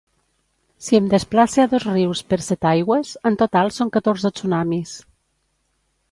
[0.85, 4.95] Si em desplace a Dosrius per Setaigües, en total són catorze tsunamis.